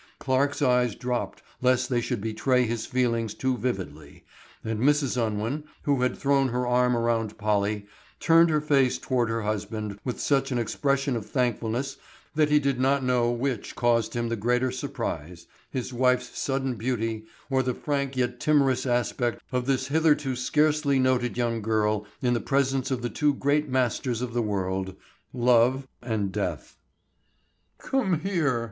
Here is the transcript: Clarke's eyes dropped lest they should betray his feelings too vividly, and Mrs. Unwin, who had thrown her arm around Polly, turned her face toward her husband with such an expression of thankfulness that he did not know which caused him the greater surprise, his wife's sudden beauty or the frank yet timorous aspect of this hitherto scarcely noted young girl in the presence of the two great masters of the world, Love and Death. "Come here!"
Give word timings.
Clarke's 0.17 0.63
eyes 0.63 0.95
dropped 0.95 1.43
lest 1.61 1.87
they 1.87 2.01
should 2.01 2.21
betray 2.21 2.65
his 2.65 2.87
feelings 2.87 3.35
too 3.35 3.55
vividly, 3.55 4.23
and 4.63 4.79
Mrs. 4.79 5.15
Unwin, 5.15 5.63
who 5.83 6.01
had 6.01 6.17
thrown 6.17 6.47
her 6.47 6.65
arm 6.65 6.97
around 6.97 7.37
Polly, 7.37 7.85
turned 8.19 8.49
her 8.49 8.61
face 8.61 8.97
toward 8.97 9.29
her 9.29 9.43
husband 9.43 9.99
with 10.03 10.19
such 10.19 10.51
an 10.51 10.57
expression 10.57 11.15
of 11.15 11.27
thankfulness 11.27 11.97
that 12.33 12.49
he 12.49 12.57
did 12.59 12.79
not 12.79 13.03
know 13.03 13.29
which 13.29 13.75
caused 13.75 14.15
him 14.15 14.27
the 14.29 14.35
greater 14.35 14.71
surprise, 14.71 15.45
his 15.69 15.93
wife's 15.93 16.35
sudden 16.39 16.73
beauty 16.73 17.27
or 17.51 17.61
the 17.61 17.75
frank 17.75 18.17
yet 18.17 18.39
timorous 18.39 18.87
aspect 18.87 19.39
of 19.51 19.67
this 19.67 19.89
hitherto 19.89 20.35
scarcely 20.35 20.97
noted 20.97 21.37
young 21.37 21.61
girl 21.61 22.07
in 22.23 22.33
the 22.33 22.41
presence 22.41 22.89
of 22.89 23.03
the 23.03 23.09
two 23.11 23.35
great 23.35 23.69
masters 23.69 24.23
of 24.23 24.33
the 24.33 24.41
world, 24.41 24.95
Love 25.31 25.87
and 26.01 26.31
Death. 26.31 26.75
"Come 27.77 28.21
here!" 28.21 28.59